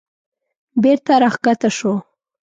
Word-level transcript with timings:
بېرته 0.81 1.11
راکښته 1.21 1.69
شوه. 1.77 1.95